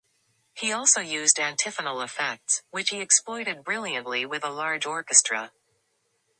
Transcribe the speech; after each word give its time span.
He 0.55 0.71
also 0.71 0.99
used 0.99 1.39
antiphonal 1.39 2.01
effects, 2.01 2.63
which 2.71 2.89
he 2.89 3.01
exploited 3.01 3.63
brilliantly 3.63 4.25
with 4.25 4.43
a 4.43 4.49
large 4.49 4.87
orchestra. 4.87 5.51